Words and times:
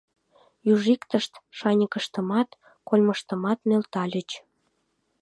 Южиктышт 0.71 1.33
шаньыкыштымат, 1.57 2.49
кольмыштымат 2.87 3.59
нӧлтальыч. 3.69 4.29